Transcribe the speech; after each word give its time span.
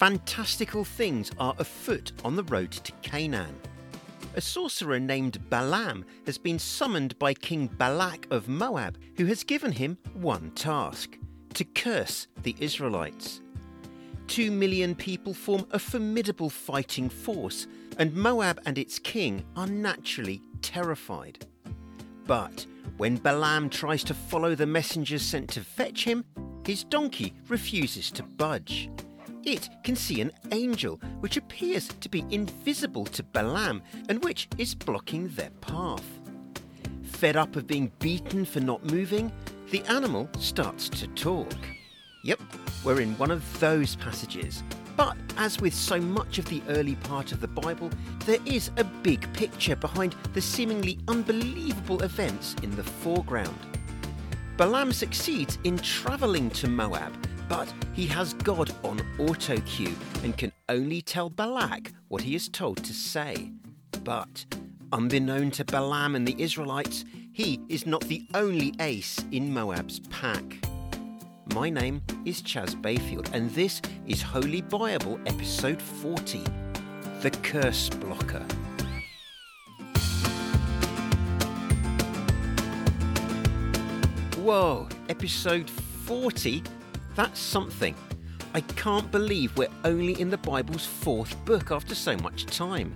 fantastical 0.00 0.82
things 0.82 1.30
are 1.38 1.54
afoot 1.58 2.12
on 2.24 2.34
the 2.34 2.44
road 2.44 2.72
to 2.72 2.90
Canaan. 3.02 3.54
A 4.34 4.40
sorcerer 4.40 4.98
named 4.98 5.50
Balaam 5.50 6.06
has 6.24 6.38
been 6.38 6.58
summoned 6.58 7.18
by 7.18 7.34
King 7.34 7.66
Balak 7.66 8.26
of 8.30 8.48
Moab, 8.48 8.96
who 9.18 9.26
has 9.26 9.44
given 9.44 9.72
him 9.72 9.98
one 10.14 10.52
task 10.52 11.18
to 11.52 11.64
curse 11.64 12.28
the 12.44 12.56
Israelites. 12.60 13.42
Two 14.26 14.50
million 14.50 14.94
people 14.94 15.34
form 15.34 15.66
a 15.70 15.78
formidable 15.78 16.48
fighting 16.48 17.10
force, 17.10 17.66
and 17.98 18.14
Moab 18.14 18.58
and 18.64 18.78
its 18.78 18.98
king 18.98 19.44
are 19.54 19.66
naturally 19.66 20.40
terrified. 20.62 21.44
But 22.26 22.64
when 22.96 23.16
Balaam 23.16 23.68
tries 23.68 24.02
to 24.04 24.14
follow 24.14 24.54
the 24.54 24.64
messengers 24.64 25.20
sent 25.20 25.50
to 25.50 25.60
fetch 25.60 26.04
him, 26.04 26.24
his 26.64 26.84
donkey 26.84 27.34
refuses 27.48 28.10
to 28.12 28.22
budge. 28.22 28.88
It 29.44 29.70
can 29.84 29.96
see 29.96 30.20
an 30.20 30.32
angel 30.52 31.00
which 31.20 31.38
appears 31.38 31.88
to 31.88 32.08
be 32.10 32.24
invisible 32.30 33.06
to 33.06 33.22
Balaam 33.22 33.82
and 34.08 34.22
which 34.22 34.48
is 34.58 34.74
blocking 34.74 35.28
their 35.28 35.50
path. 35.62 36.04
Fed 37.02 37.36
up 37.36 37.56
of 37.56 37.66
being 37.66 37.90
beaten 38.00 38.44
for 38.44 38.60
not 38.60 38.84
moving, 38.84 39.32
the 39.70 39.82
animal 39.84 40.28
starts 40.38 40.88
to 40.90 41.06
talk. 41.08 41.54
Yep, 42.22 42.40
we're 42.84 43.00
in 43.00 43.16
one 43.16 43.30
of 43.30 43.60
those 43.60 43.96
passages. 43.96 44.62
But 44.94 45.16
as 45.38 45.58
with 45.58 45.72
so 45.72 45.98
much 45.98 46.38
of 46.38 46.44
the 46.46 46.62
early 46.68 46.96
part 46.96 47.32
of 47.32 47.40
the 47.40 47.48
Bible, 47.48 47.90
there 48.26 48.40
is 48.44 48.70
a 48.76 48.84
big 48.84 49.32
picture 49.32 49.76
behind 49.76 50.14
the 50.34 50.42
seemingly 50.42 50.98
unbelievable 51.08 52.02
events 52.02 52.56
in 52.62 52.76
the 52.76 52.84
foreground. 52.84 53.58
Balaam 54.58 54.92
succeeds 54.92 55.58
in 55.64 55.78
travelling 55.78 56.50
to 56.50 56.68
Moab 56.68 57.14
but 57.50 57.74
he 57.94 58.06
has 58.06 58.32
God 58.34 58.70
on 58.84 59.02
auto 59.18 59.60
cue 59.62 59.92
and 60.22 60.38
can 60.38 60.52
only 60.68 61.02
tell 61.02 61.28
Balak 61.28 61.90
what 62.06 62.22
he 62.22 62.36
is 62.36 62.48
told 62.48 62.76
to 62.84 62.94
say. 62.94 63.50
But, 64.04 64.46
unbeknown 64.92 65.50
to 65.52 65.64
Balaam 65.64 66.14
and 66.14 66.26
the 66.26 66.40
Israelites, 66.40 67.04
he 67.32 67.60
is 67.68 67.86
not 67.86 68.02
the 68.02 68.24
only 68.34 68.72
ace 68.78 69.18
in 69.32 69.52
Moab's 69.52 69.98
pack. 70.10 70.64
My 71.52 71.68
name 71.68 72.02
is 72.24 72.40
Chas 72.40 72.76
Bayfield, 72.76 73.28
and 73.32 73.50
this 73.50 73.82
is 74.06 74.22
Wholly 74.22 74.62
Buyable 74.62 75.20
episode 75.26 75.82
40 75.82 76.44
The 77.20 77.32
Curse 77.42 77.88
Blocker. 77.88 78.46
Whoa, 84.36 84.88
episode 85.08 85.68
40? 85.68 86.62
That's 87.14 87.40
something. 87.40 87.94
I 88.54 88.60
can't 88.62 89.10
believe 89.10 89.56
we're 89.56 89.68
only 89.84 90.20
in 90.20 90.30
the 90.30 90.38
Bible's 90.38 90.86
fourth 90.86 91.36
book 91.44 91.70
after 91.70 91.94
so 91.94 92.16
much 92.16 92.46
time. 92.46 92.94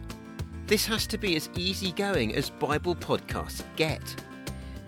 This 0.67 0.87
has 0.87 1.07
to 1.09 1.19
be 1.19 1.37
as 1.37 1.51
easygoing 1.57 2.35
as 2.35 2.51
Bible 2.51 2.97
podcasts 2.97 3.63
get. 3.77 4.03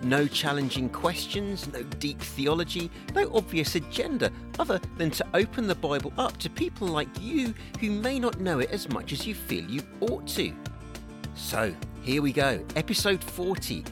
No 0.02 0.26
challenging 0.26 0.88
questions, 0.88 1.70
no 1.72 1.82
deep 1.84 2.20
theology, 2.20 2.90
no 3.14 3.30
obvious 3.34 3.74
agenda 3.74 4.30
other 4.58 4.80
than 4.96 5.10
to 5.10 5.26
open 5.34 5.66
the 5.66 5.74
Bible 5.74 6.12
up 6.18 6.36
to 6.38 6.50
people 6.50 6.88
like 6.88 7.08
you 7.20 7.54
who 7.80 7.90
may 7.90 8.18
not 8.18 8.40
know 8.40 8.58
it 8.58 8.70
as 8.70 8.88
much 8.88 9.12
as 9.12 9.26
you 9.26 9.34
feel 9.34 9.64
you 9.64 9.82
ought 10.00 10.26
to. 10.28 10.52
So, 11.34 11.74
here 12.02 12.22
we 12.22 12.32
go, 12.32 12.64
episode 12.76 13.22
40. 13.22 13.84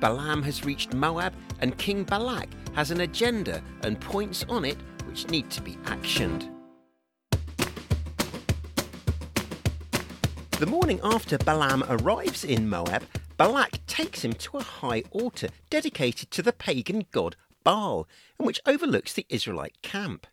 Balaam 0.00 0.42
has 0.42 0.64
reached 0.64 0.94
Moab 0.94 1.34
and 1.60 1.76
King 1.78 2.04
Balak 2.04 2.48
has 2.76 2.90
an 2.90 3.00
agenda 3.00 3.62
and 3.82 4.00
points 4.00 4.44
on 4.48 4.64
it 4.64 4.76
which 5.06 5.28
need 5.30 5.50
to 5.50 5.62
be 5.62 5.72
actioned. 5.86 6.48
The 10.58 10.66
morning 10.66 11.00
after 11.02 11.38
Balaam 11.38 11.84
arrives 11.88 12.44
in 12.44 12.68
Moab, 12.68 13.02
Balak 13.36 13.84
takes 13.86 14.24
him 14.24 14.34
to 14.34 14.58
a 14.58 14.62
high 14.62 15.02
altar 15.10 15.48
dedicated 15.68 16.30
to 16.30 16.42
the 16.42 16.52
pagan 16.52 17.06
god 17.10 17.36
Baal, 17.64 18.06
and 18.38 18.46
which 18.46 18.60
overlooks 18.64 19.12
the 19.12 19.26
Israelite 19.28 19.82
camp. 19.82 20.26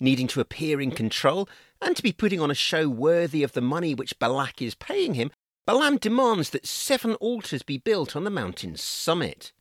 Needing 0.00 0.26
to 0.28 0.40
appear 0.40 0.80
in 0.80 0.90
control 0.90 1.48
and 1.80 1.96
to 1.96 2.02
be 2.02 2.12
putting 2.12 2.40
on 2.40 2.50
a 2.50 2.54
show 2.54 2.88
worthy 2.88 3.42
of 3.42 3.52
the 3.52 3.60
money 3.60 3.94
which 3.94 4.18
Balak 4.18 4.60
is 4.60 4.74
paying 4.74 5.14
him, 5.14 5.30
Balaam 5.64 5.96
demands 5.96 6.50
that 6.50 6.66
seven 6.66 7.14
altars 7.14 7.62
be 7.62 7.78
built 7.78 8.16
on 8.16 8.24
the 8.24 8.30
mountain's 8.30 8.82
summit. 8.82 9.52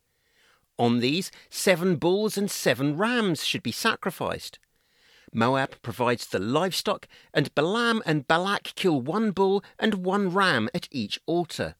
On 0.77 0.99
these, 0.99 1.31
seven 1.49 1.95
bulls 1.95 2.37
and 2.37 2.51
seven 2.51 2.97
rams 2.97 3.45
should 3.45 3.63
be 3.63 3.71
sacrificed. 3.71 4.59
Moab 5.33 5.81
provides 5.81 6.27
the 6.27 6.39
livestock, 6.39 7.07
and 7.33 7.53
Balaam 7.55 8.01
and 8.05 8.27
Balak 8.27 8.73
kill 8.75 9.01
one 9.01 9.31
bull 9.31 9.63
and 9.79 10.05
one 10.05 10.31
ram 10.31 10.69
at 10.73 10.87
each 10.91 11.19
altar. 11.25 11.75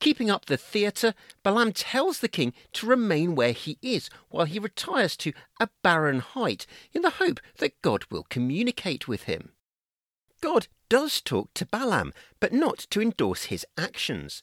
Keeping 0.00 0.30
up 0.30 0.46
the 0.46 0.56
theatre, 0.56 1.14
Balaam 1.42 1.72
tells 1.72 2.18
the 2.18 2.28
king 2.28 2.52
to 2.72 2.86
remain 2.86 3.34
where 3.34 3.52
he 3.52 3.78
is 3.82 4.10
while 4.30 4.46
he 4.46 4.58
retires 4.58 5.16
to 5.18 5.32
a 5.60 5.68
barren 5.82 6.18
height 6.18 6.66
in 6.92 7.02
the 7.02 7.10
hope 7.10 7.40
that 7.58 7.80
God 7.82 8.04
will 8.10 8.24
communicate 8.24 9.06
with 9.06 9.24
him. 9.24 9.52
God 10.40 10.66
does 10.88 11.20
talk 11.20 11.54
to 11.54 11.66
Balaam, 11.66 12.12
but 12.40 12.52
not 12.52 12.78
to 12.90 13.00
endorse 13.00 13.44
his 13.44 13.64
actions. 13.78 14.42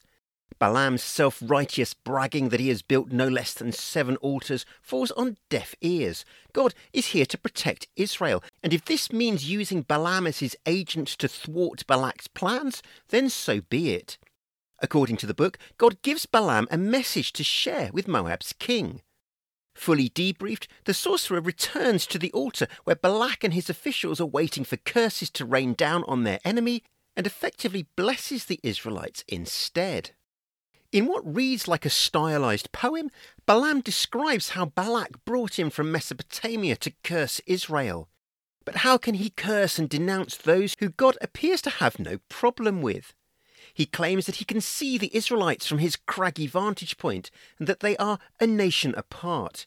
Balaam's 0.58 1.02
self 1.02 1.42
righteous 1.44 1.94
bragging 1.94 2.48
that 2.50 2.60
he 2.60 2.68
has 2.68 2.82
built 2.82 3.12
no 3.12 3.28
less 3.28 3.54
than 3.54 3.72
seven 3.72 4.16
altars 4.16 4.66
falls 4.82 5.10
on 5.12 5.36
deaf 5.48 5.74
ears. 5.80 6.24
God 6.52 6.74
is 6.92 7.08
here 7.08 7.26
to 7.26 7.38
protect 7.38 7.88
Israel, 7.96 8.42
and 8.62 8.74
if 8.74 8.84
this 8.84 9.12
means 9.12 9.50
using 9.50 9.82
Balaam 9.82 10.26
as 10.26 10.40
his 10.40 10.56
agent 10.66 11.08
to 11.08 11.28
thwart 11.28 11.86
Balak's 11.86 12.28
plans, 12.28 12.82
then 13.08 13.28
so 13.28 13.60
be 13.60 13.92
it. 13.92 14.18
According 14.80 15.18
to 15.18 15.26
the 15.26 15.34
book, 15.34 15.58
God 15.78 16.02
gives 16.02 16.26
Balaam 16.26 16.66
a 16.70 16.78
message 16.78 17.32
to 17.34 17.44
share 17.44 17.90
with 17.92 18.08
Moab's 18.08 18.52
king. 18.58 19.02
Fully 19.74 20.08
debriefed, 20.10 20.66
the 20.84 20.94
sorcerer 20.94 21.40
returns 21.40 22.06
to 22.06 22.18
the 22.18 22.32
altar 22.32 22.66
where 22.84 22.96
Balak 22.96 23.44
and 23.44 23.54
his 23.54 23.70
officials 23.70 24.20
are 24.20 24.26
waiting 24.26 24.64
for 24.64 24.76
curses 24.76 25.30
to 25.30 25.44
rain 25.44 25.74
down 25.74 26.04
on 26.04 26.24
their 26.24 26.40
enemy 26.44 26.82
and 27.16 27.26
effectively 27.26 27.86
blesses 27.96 28.46
the 28.46 28.60
Israelites 28.62 29.24
instead. 29.28 30.10
In 30.92 31.06
what 31.06 31.34
reads 31.36 31.68
like 31.68 31.86
a 31.86 31.90
stylized 31.90 32.72
poem, 32.72 33.10
Balaam 33.46 33.80
describes 33.80 34.50
how 34.50 34.64
Balak 34.64 35.24
brought 35.24 35.56
him 35.56 35.70
from 35.70 35.92
Mesopotamia 35.92 36.74
to 36.76 36.92
curse 37.04 37.40
Israel. 37.46 38.08
But 38.64 38.76
how 38.76 38.98
can 38.98 39.14
he 39.14 39.30
curse 39.30 39.78
and 39.78 39.88
denounce 39.88 40.36
those 40.36 40.74
who 40.80 40.88
God 40.88 41.16
appears 41.20 41.62
to 41.62 41.70
have 41.70 42.00
no 42.00 42.18
problem 42.28 42.82
with? 42.82 43.14
He 43.72 43.86
claims 43.86 44.26
that 44.26 44.36
he 44.36 44.44
can 44.44 44.60
see 44.60 44.98
the 44.98 45.14
Israelites 45.14 45.66
from 45.66 45.78
his 45.78 45.94
craggy 45.96 46.48
vantage 46.48 46.98
point 46.98 47.30
and 47.58 47.68
that 47.68 47.80
they 47.80 47.96
are 47.96 48.18
a 48.40 48.46
nation 48.46 48.92
apart. 48.96 49.66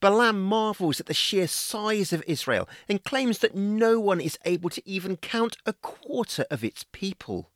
Balaam 0.00 0.42
marvels 0.42 1.00
at 1.00 1.06
the 1.06 1.14
sheer 1.14 1.48
size 1.48 2.12
of 2.12 2.24
Israel 2.26 2.68
and 2.88 3.04
claims 3.04 3.38
that 3.38 3.56
no 3.56 3.98
one 3.98 4.20
is 4.20 4.38
able 4.44 4.70
to 4.70 4.88
even 4.88 5.16
count 5.16 5.56
a 5.66 5.72
quarter 5.72 6.44
of 6.50 6.62
its 6.62 6.84
people. 6.92 7.51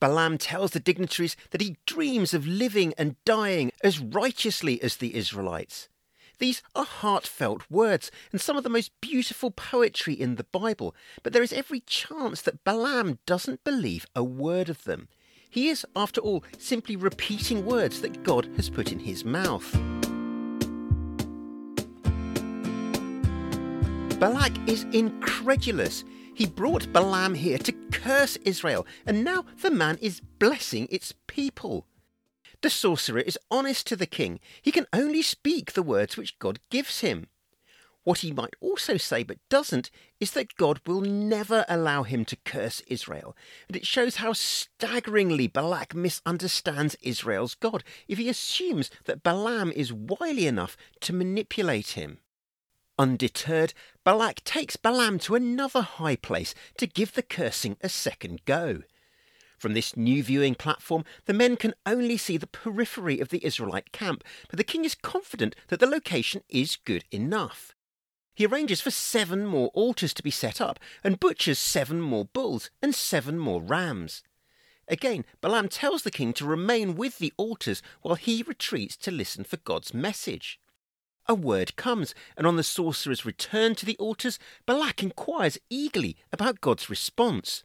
Balaam 0.00 0.38
tells 0.38 0.72
the 0.72 0.80
dignitaries 0.80 1.36
that 1.50 1.60
he 1.60 1.76
dreams 1.86 2.34
of 2.34 2.46
living 2.46 2.94
and 2.98 3.16
dying 3.24 3.72
as 3.82 3.98
righteously 3.98 4.80
as 4.82 4.96
the 4.96 5.14
Israelites. 5.14 5.88
These 6.38 6.62
are 6.74 6.84
heartfelt 6.84 7.62
words 7.70 8.10
and 8.30 8.40
some 8.40 8.58
of 8.58 8.62
the 8.62 8.68
most 8.68 8.92
beautiful 9.00 9.50
poetry 9.50 10.12
in 10.14 10.34
the 10.34 10.44
Bible, 10.44 10.94
but 11.22 11.32
there 11.32 11.42
is 11.42 11.52
every 11.52 11.80
chance 11.80 12.42
that 12.42 12.62
Balaam 12.62 13.18
doesn't 13.24 13.64
believe 13.64 14.06
a 14.14 14.22
word 14.22 14.68
of 14.68 14.84
them. 14.84 15.08
He 15.48 15.68
is, 15.68 15.86
after 15.96 16.20
all, 16.20 16.44
simply 16.58 16.96
repeating 16.96 17.64
words 17.64 18.02
that 18.02 18.22
God 18.22 18.50
has 18.56 18.68
put 18.68 18.92
in 18.92 18.98
his 18.98 19.24
mouth. 19.24 19.72
Balak 24.18 24.52
is 24.66 24.84
incredulous. 24.92 26.02
He 26.36 26.44
brought 26.44 26.92
Balaam 26.92 27.32
here 27.32 27.56
to 27.56 27.72
curse 27.90 28.36
Israel, 28.44 28.86
and 29.06 29.24
now 29.24 29.46
the 29.62 29.70
man 29.70 29.96
is 30.02 30.20
blessing 30.20 30.86
its 30.90 31.14
people. 31.26 31.86
The 32.60 32.68
sorcerer 32.68 33.20
is 33.20 33.38
honest 33.50 33.86
to 33.86 33.96
the 33.96 34.04
king. 34.04 34.38
He 34.60 34.70
can 34.70 34.86
only 34.92 35.22
speak 35.22 35.72
the 35.72 35.82
words 35.82 36.18
which 36.18 36.38
God 36.38 36.60
gives 36.68 37.00
him. 37.00 37.28
What 38.04 38.18
he 38.18 38.32
might 38.32 38.52
also 38.60 38.98
say, 38.98 39.22
but 39.22 39.38
doesn't, 39.48 39.90
is 40.20 40.32
that 40.32 40.56
God 40.56 40.82
will 40.86 41.00
never 41.00 41.64
allow 41.70 42.02
him 42.02 42.26
to 42.26 42.36
curse 42.44 42.82
Israel. 42.86 43.34
And 43.66 43.74
it 43.74 43.86
shows 43.86 44.16
how 44.16 44.34
staggeringly 44.34 45.46
Balak 45.46 45.94
misunderstands 45.94 46.96
Israel's 47.00 47.54
God 47.54 47.82
if 48.08 48.18
he 48.18 48.28
assumes 48.28 48.90
that 49.06 49.22
Balaam 49.22 49.72
is 49.72 49.90
wily 49.90 50.46
enough 50.46 50.76
to 51.00 51.14
manipulate 51.14 51.92
him. 51.92 52.18
Undeterred, 52.98 53.74
Balak 54.06 54.44
takes 54.44 54.76
Balaam 54.76 55.18
to 55.18 55.34
another 55.34 55.82
high 55.82 56.14
place 56.14 56.54
to 56.78 56.86
give 56.86 57.14
the 57.14 57.24
cursing 57.24 57.76
a 57.80 57.88
second 57.88 58.40
go. 58.44 58.84
From 59.58 59.74
this 59.74 59.96
new 59.96 60.22
viewing 60.22 60.54
platform, 60.54 61.04
the 61.24 61.32
men 61.32 61.56
can 61.56 61.74
only 61.84 62.16
see 62.16 62.36
the 62.36 62.46
periphery 62.46 63.18
of 63.18 63.30
the 63.30 63.44
Israelite 63.44 63.90
camp, 63.90 64.22
but 64.48 64.58
the 64.58 64.62
king 64.62 64.84
is 64.84 64.94
confident 64.94 65.56
that 65.66 65.80
the 65.80 65.88
location 65.88 66.44
is 66.48 66.76
good 66.76 67.02
enough. 67.10 67.74
He 68.32 68.46
arranges 68.46 68.80
for 68.80 68.92
seven 68.92 69.44
more 69.44 69.72
altars 69.74 70.14
to 70.14 70.22
be 70.22 70.30
set 70.30 70.60
up 70.60 70.78
and 71.02 71.18
butchers 71.18 71.58
seven 71.58 72.00
more 72.00 72.26
bulls 72.26 72.70
and 72.80 72.94
seven 72.94 73.40
more 73.40 73.60
rams. 73.60 74.22
Again, 74.86 75.24
Balaam 75.40 75.68
tells 75.68 76.04
the 76.04 76.12
king 76.12 76.32
to 76.34 76.46
remain 76.46 76.94
with 76.94 77.18
the 77.18 77.32
altars 77.36 77.82
while 78.02 78.14
he 78.14 78.44
retreats 78.44 78.96
to 78.98 79.10
listen 79.10 79.42
for 79.42 79.56
God's 79.56 79.92
message. 79.92 80.60
A 81.28 81.34
word 81.34 81.74
comes, 81.76 82.14
and 82.36 82.46
on 82.46 82.56
the 82.56 82.62
sorcerer's 82.62 83.24
return 83.24 83.74
to 83.76 83.86
the 83.86 83.96
altars, 83.98 84.38
Balak 84.64 85.02
inquires 85.02 85.58
eagerly 85.68 86.16
about 86.32 86.60
God's 86.60 86.88
response. 86.88 87.64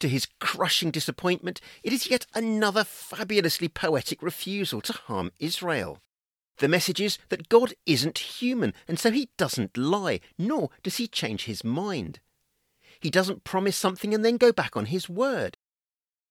To 0.00 0.08
his 0.08 0.26
crushing 0.40 0.90
disappointment, 0.90 1.60
it 1.84 1.92
is 1.92 2.10
yet 2.10 2.26
another 2.34 2.82
fabulously 2.82 3.68
poetic 3.68 4.20
refusal 4.20 4.80
to 4.80 4.92
harm 4.92 5.30
Israel. 5.38 6.00
The 6.58 6.66
message 6.66 7.00
is 7.00 7.18
that 7.28 7.48
God 7.48 7.74
isn't 7.86 8.18
human, 8.18 8.74
and 8.88 8.98
so 8.98 9.12
he 9.12 9.30
doesn't 9.36 9.76
lie, 9.76 10.18
nor 10.36 10.70
does 10.82 10.96
he 10.96 11.06
change 11.06 11.44
his 11.44 11.62
mind. 11.62 12.18
He 12.98 13.10
doesn't 13.10 13.44
promise 13.44 13.76
something 13.76 14.12
and 14.12 14.24
then 14.24 14.36
go 14.36 14.52
back 14.52 14.76
on 14.76 14.86
his 14.86 15.08
word. 15.08 15.56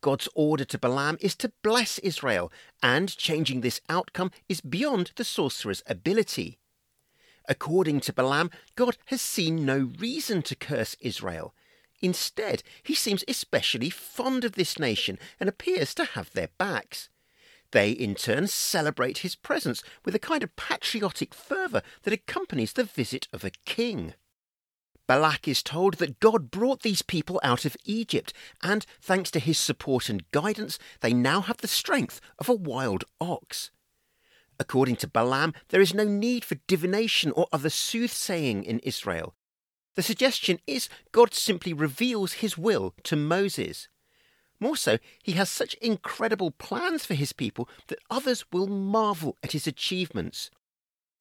God's 0.01 0.27
order 0.35 0.65
to 0.65 0.77
Balaam 0.77 1.17
is 1.21 1.35
to 1.37 1.51
bless 1.61 1.99
Israel, 1.99 2.51
and 2.81 3.15
changing 3.15 3.61
this 3.61 3.81
outcome 3.87 4.31
is 4.49 4.59
beyond 4.61 5.11
the 5.15 5.23
sorcerer's 5.23 5.83
ability. 5.87 6.57
According 7.47 8.01
to 8.01 8.13
Balaam, 8.13 8.49
God 8.75 8.97
has 9.05 9.21
seen 9.21 9.65
no 9.65 9.91
reason 9.99 10.41
to 10.43 10.55
curse 10.55 10.95
Israel. 10.99 11.53
Instead, 12.01 12.63
he 12.81 12.95
seems 12.95 13.23
especially 13.27 13.89
fond 13.89 14.43
of 14.43 14.53
this 14.53 14.79
nation 14.79 15.19
and 15.39 15.47
appears 15.47 15.93
to 15.95 16.05
have 16.05 16.31
their 16.33 16.49
backs. 16.57 17.09
They, 17.71 17.91
in 17.91 18.15
turn, 18.15 18.47
celebrate 18.47 19.19
his 19.19 19.35
presence 19.35 19.83
with 20.03 20.15
a 20.15 20.19
kind 20.19 20.43
of 20.43 20.55
patriotic 20.55 21.33
fervour 21.33 21.81
that 22.03 22.13
accompanies 22.13 22.73
the 22.73 22.83
visit 22.83 23.27
of 23.31 23.43
a 23.43 23.51
king. 23.65 24.13
Balak 25.11 25.45
is 25.45 25.61
told 25.61 25.95
that 25.95 26.21
God 26.21 26.51
brought 26.51 26.83
these 26.83 27.01
people 27.01 27.37
out 27.43 27.65
of 27.65 27.75
Egypt, 27.83 28.31
and 28.63 28.85
thanks 29.01 29.29
to 29.31 29.39
his 29.39 29.59
support 29.59 30.07
and 30.07 30.23
guidance, 30.31 30.79
they 31.01 31.13
now 31.13 31.41
have 31.41 31.57
the 31.57 31.67
strength 31.67 32.21
of 32.39 32.47
a 32.47 32.53
wild 32.53 33.03
ox. 33.19 33.71
According 34.57 34.95
to 34.95 35.09
Balaam, 35.09 35.53
there 35.67 35.81
is 35.81 35.93
no 35.93 36.05
need 36.05 36.45
for 36.45 36.55
divination 36.65 37.33
or 37.33 37.47
other 37.51 37.69
soothsaying 37.69 38.63
in 38.63 38.79
Israel. 38.83 39.35
The 39.95 40.01
suggestion 40.01 40.59
is 40.65 40.87
God 41.11 41.33
simply 41.33 41.73
reveals 41.73 42.35
his 42.39 42.57
will 42.57 42.93
to 43.03 43.17
Moses. 43.17 43.89
More 44.61 44.77
so, 44.77 44.97
he 45.21 45.33
has 45.33 45.49
such 45.49 45.73
incredible 45.81 46.51
plans 46.51 47.03
for 47.03 47.15
his 47.15 47.33
people 47.33 47.67
that 47.87 47.99
others 48.09 48.45
will 48.53 48.67
marvel 48.67 49.35
at 49.43 49.51
his 49.51 49.67
achievements. 49.67 50.49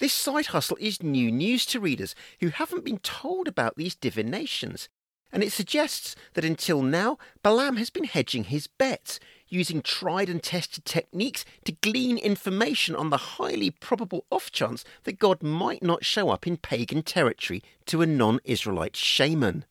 This 0.00 0.12
side 0.12 0.46
hustle 0.46 0.78
is 0.80 1.00
new 1.00 1.30
news 1.30 1.64
to 1.66 1.78
readers 1.78 2.16
who 2.40 2.48
haven't 2.48 2.84
been 2.84 2.98
told 2.98 3.46
about 3.46 3.76
these 3.76 3.94
divinations, 3.94 4.88
and 5.32 5.42
it 5.42 5.52
suggests 5.52 6.16
that 6.34 6.44
until 6.44 6.82
now 6.82 7.18
Balaam 7.42 7.76
has 7.76 7.90
been 7.90 8.04
hedging 8.04 8.44
his 8.44 8.66
bets, 8.66 9.18
using 9.48 9.82
tried 9.82 10.28
and 10.28 10.42
tested 10.42 10.84
techniques 10.84 11.44
to 11.64 11.72
glean 11.72 12.18
information 12.18 12.96
on 12.96 13.10
the 13.10 13.16
highly 13.16 13.70
probable 13.70 14.24
off 14.30 14.50
chance 14.50 14.84
that 15.04 15.18
God 15.18 15.42
might 15.42 15.82
not 15.82 16.04
show 16.04 16.30
up 16.30 16.46
in 16.46 16.56
pagan 16.56 17.02
territory 17.02 17.62
to 17.86 18.02
a 18.02 18.06
non 18.06 18.40
Israelite 18.44 18.96
shaman. 18.96 19.64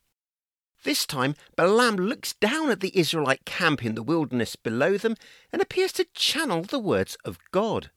This 0.84 1.04
time, 1.04 1.34
Balaam 1.56 1.96
looks 1.96 2.34
down 2.34 2.70
at 2.70 2.80
the 2.80 2.96
Israelite 2.96 3.44
camp 3.44 3.84
in 3.84 3.96
the 3.96 4.04
wilderness 4.04 4.54
below 4.54 4.96
them 4.96 5.16
and 5.52 5.60
appears 5.60 5.92
to 5.94 6.06
channel 6.14 6.62
the 6.62 6.78
words 6.78 7.16
of 7.24 7.38
God. 7.50 7.90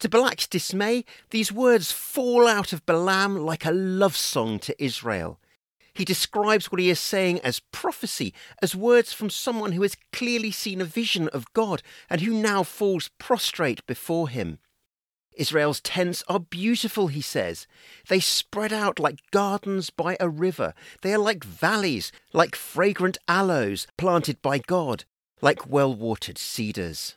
To 0.00 0.08
Balak's 0.08 0.46
dismay, 0.46 1.04
these 1.30 1.50
words 1.50 1.92
fall 1.92 2.46
out 2.46 2.72
of 2.72 2.84
Balaam 2.84 3.38
like 3.38 3.64
a 3.64 3.70
love 3.70 4.16
song 4.16 4.58
to 4.60 4.84
Israel. 4.84 5.40
He 5.94 6.04
describes 6.04 6.70
what 6.70 6.80
he 6.80 6.90
is 6.90 6.98
saying 6.98 7.40
as 7.40 7.60
prophecy, 7.72 8.34
as 8.60 8.74
words 8.74 9.12
from 9.12 9.30
someone 9.30 9.72
who 9.72 9.82
has 9.82 9.96
clearly 10.12 10.50
seen 10.50 10.80
a 10.80 10.84
vision 10.84 11.28
of 11.28 11.52
God 11.52 11.82
and 12.10 12.20
who 12.20 12.34
now 12.34 12.64
falls 12.64 13.10
prostrate 13.18 13.86
before 13.86 14.28
him. 14.28 14.58
Israel's 15.36 15.80
tents 15.80 16.22
are 16.28 16.40
beautiful, 16.40 17.08
he 17.08 17.20
says. 17.20 17.66
They 18.08 18.20
spread 18.20 18.72
out 18.72 18.98
like 18.98 19.30
gardens 19.30 19.90
by 19.90 20.16
a 20.20 20.28
river. 20.28 20.74
They 21.02 21.12
are 21.12 21.18
like 21.18 21.44
valleys, 21.44 22.12
like 22.32 22.54
fragrant 22.54 23.18
aloes 23.28 23.86
planted 23.96 24.40
by 24.42 24.58
God, 24.58 25.04
like 25.40 25.68
well 25.68 25.94
watered 25.94 26.38
cedars. 26.38 27.16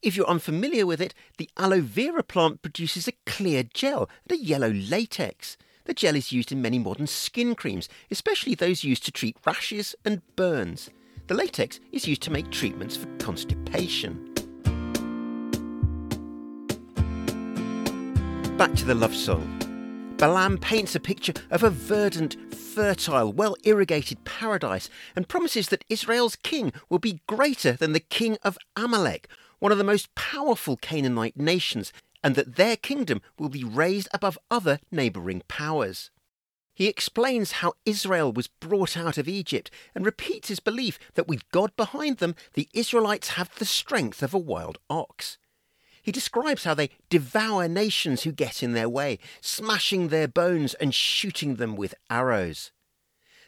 If 0.00 0.16
you're 0.16 0.28
unfamiliar 0.28 0.86
with 0.86 1.00
it, 1.00 1.12
the 1.38 1.50
aloe 1.56 1.80
vera 1.80 2.22
plant 2.22 2.62
produces 2.62 3.08
a 3.08 3.12
clear 3.26 3.62
gel 3.62 4.08
and 4.28 4.38
a 4.38 4.42
yellow 4.42 4.70
latex. 4.70 5.56
The 5.88 5.94
gel 5.94 6.16
is 6.16 6.32
used 6.32 6.52
in 6.52 6.60
many 6.60 6.78
modern 6.78 7.06
skin 7.06 7.54
creams, 7.54 7.88
especially 8.10 8.54
those 8.54 8.84
used 8.84 9.06
to 9.06 9.10
treat 9.10 9.38
rashes 9.46 9.96
and 10.04 10.20
burns. 10.36 10.90
The 11.28 11.34
latex 11.34 11.80
is 11.92 12.06
used 12.06 12.20
to 12.24 12.30
make 12.30 12.50
treatments 12.50 12.94
for 12.94 13.06
constipation. 13.16 14.22
Back 18.58 18.74
to 18.74 18.84
the 18.84 18.94
love 18.94 19.14
song. 19.14 20.14
Balaam 20.18 20.58
paints 20.58 20.94
a 20.94 21.00
picture 21.00 21.32
of 21.50 21.62
a 21.62 21.70
verdant, 21.70 22.36
fertile, 22.54 23.32
well 23.32 23.56
irrigated 23.64 24.22
paradise 24.26 24.90
and 25.16 25.26
promises 25.26 25.68
that 25.68 25.86
Israel's 25.88 26.36
king 26.36 26.70
will 26.90 26.98
be 26.98 27.22
greater 27.26 27.72
than 27.72 27.94
the 27.94 28.00
king 28.00 28.36
of 28.42 28.58
Amalek, 28.76 29.26
one 29.58 29.72
of 29.72 29.78
the 29.78 29.84
most 29.84 30.14
powerful 30.14 30.76
Canaanite 30.76 31.38
nations, 31.38 31.94
and 32.22 32.34
that 32.34 32.56
their 32.56 32.76
kingdom 32.76 33.20
will 33.38 33.48
be 33.48 33.64
raised 33.64 34.08
above 34.12 34.38
other 34.50 34.80
neighbouring 34.90 35.42
powers. 35.48 36.10
He 36.74 36.86
explains 36.86 37.52
how 37.52 37.72
Israel 37.84 38.32
was 38.32 38.46
brought 38.46 38.96
out 38.96 39.18
of 39.18 39.26
Egypt 39.28 39.70
and 39.94 40.06
repeats 40.06 40.48
his 40.48 40.60
belief 40.60 40.98
that 41.14 41.26
with 41.26 41.50
God 41.50 41.74
behind 41.76 42.18
them, 42.18 42.36
the 42.54 42.68
Israelites 42.72 43.30
have 43.30 43.52
the 43.56 43.64
strength 43.64 44.22
of 44.22 44.32
a 44.32 44.38
wild 44.38 44.78
ox. 44.88 45.38
He 46.02 46.12
describes 46.12 46.64
how 46.64 46.74
they 46.74 46.90
devour 47.10 47.66
nations 47.66 48.22
who 48.22 48.32
get 48.32 48.62
in 48.62 48.74
their 48.74 48.88
way, 48.88 49.18
smashing 49.40 50.08
their 50.08 50.28
bones 50.28 50.74
and 50.74 50.94
shooting 50.94 51.56
them 51.56 51.74
with 51.74 51.96
arrows. 52.08 52.70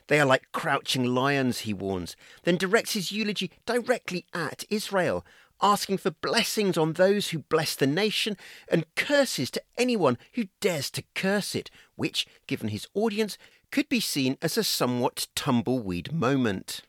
They 0.09 0.19
are 0.19 0.27
like 0.27 0.50
crouching 0.50 1.05
lions, 1.15 1.61
he 1.61 1.73
warns, 1.73 2.17
then 2.43 2.57
directs 2.57 2.95
his 2.95 3.12
eulogy 3.12 3.53
directly 3.65 4.27
at 4.35 4.65
Israel, 4.69 5.25
asking 5.62 5.99
for 5.99 6.11
blessings 6.11 6.76
on 6.76 6.95
those 6.95 7.29
who 7.31 7.40
bless 7.40 7.75
the 7.75 7.87
nation 7.87 8.37
and 8.69 8.93
curses 8.95 9.50
to 9.52 9.62
anyone 9.76 10.19
who 10.35 10.49
dares 10.61 10.90
to 10.93 11.05
curse 11.14 11.55
it, 11.55 11.71
which, 11.97 12.26
given 12.47 12.69
his 12.69 12.87
audience, 12.95 13.38
could 13.71 13.88
be 13.88 14.00
seen 14.00 14.37
as 14.43 14.57
a 14.57 14.64
somewhat 14.64 15.29
tumbleweed 15.35 16.12
moment. 16.12 16.83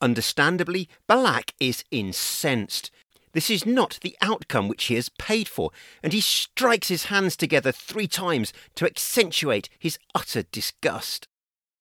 Understandably, 0.00 0.88
Balak 1.06 1.52
is 1.58 1.84
incensed. 1.90 2.90
This 3.32 3.50
is 3.50 3.66
not 3.66 3.98
the 4.00 4.16
outcome 4.22 4.68
which 4.68 4.84
he 4.84 4.94
has 4.94 5.10
paid 5.10 5.48
for, 5.48 5.70
and 6.02 6.12
he 6.12 6.20
strikes 6.20 6.88
his 6.88 7.04
hands 7.04 7.36
together 7.36 7.72
three 7.72 8.08
times 8.08 8.52
to 8.76 8.86
accentuate 8.86 9.68
his 9.78 9.98
utter 10.14 10.44
disgust. 10.44 11.28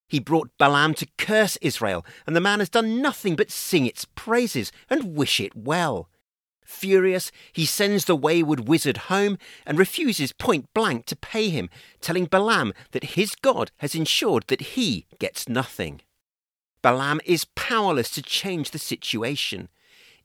He 0.08 0.20
brought 0.20 0.58
Balaam 0.58 0.94
to 0.96 1.08
curse 1.18 1.58
Israel, 1.58 2.06
and 2.26 2.36
the 2.36 2.42
man 2.42 2.60
has 2.60 2.70
done 2.70 3.02
nothing 3.02 3.36
but 3.36 3.52
sing 3.52 3.86
its 3.86 4.06
praises 4.06 4.72
and 4.90 5.16
wish 5.16 5.40
it 5.40 5.56
well. 5.56 6.10
Furious, 6.64 7.32
he 7.54 7.66
sends 7.66 8.06
the 8.06 8.16
wayward 8.16 8.68
wizard 8.68 8.98
home 9.10 9.38
and 9.66 9.80
refuses 9.80 10.34
point 10.34 10.68
blank 10.74 11.06
to 11.06 11.16
pay 11.16 11.50
him, 11.50 11.70
telling 12.02 12.26
Balaam 12.26 12.74
that 12.92 13.16
his 13.16 13.36
God 13.36 13.72
has 13.78 13.96
ensured 13.96 14.46
that 14.48 14.62
he 14.62 15.06
gets 15.20 15.48
nothing. 15.48 16.02
Balaam 16.82 17.22
is 17.26 17.46
powerless 17.46 18.10
to 18.12 18.22
change 18.22 18.72
the 18.72 18.80
situation. 18.80 19.70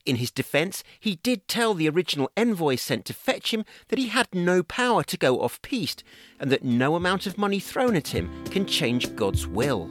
In 0.04 0.16
his 0.16 0.32
defense, 0.32 0.82
he 0.98 1.16
did 1.16 1.46
tell 1.46 1.74
the 1.74 1.88
original 1.88 2.30
envoy 2.36 2.74
sent 2.74 3.04
to 3.04 3.14
fetch 3.14 3.54
him 3.54 3.64
that 3.88 4.00
he 4.00 4.08
had 4.08 4.26
no 4.34 4.64
power 4.64 5.04
to 5.04 5.16
go 5.16 5.40
off 5.40 5.62
piste, 5.62 6.02
and 6.40 6.50
that 6.50 6.64
no 6.64 6.96
amount 6.96 7.26
of 7.26 7.38
money 7.38 7.60
thrown 7.60 7.94
at 7.94 8.08
him 8.08 8.44
can 8.46 8.66
change 8.66 9.14
God's 9.14 9.46
will. 9.46 9.88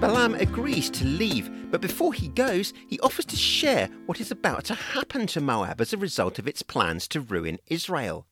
Balaam 0.00 0.34
agrees 0.34 0.90
to 0.90 1.06
leave, 1.06 1.50
but 1.70 1.80
before 1.80 2.12
he 2.12 2.28
goes, 2.28 2.74
he 2.86 3.00
offers 3.00 3.24
to 3.24 3.36
share 3.36 3.88
what 4.06 4.20
is 4.20 4.30
about 4.30 4.64
to 4.66 4.74
happen 4.74 5.26
to 5.28 5.40
Moab 5.40 5.80
as 5.80 5.92
a 5.92 5.98
result 5.98 6.38
of 6.38 6.46
its 6.46 6.62
plans 6.62 7.08
to 7.08 7.20
ruin 7.20 7.58
Israel. 7.66 8.26